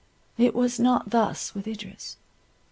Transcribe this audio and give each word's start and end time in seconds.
It 0.35 0.55
was 0.55 0.79
not 0.79 1.11
thus 1.11 1.53
with 1.53 1.67
Idris. 1.67 2.17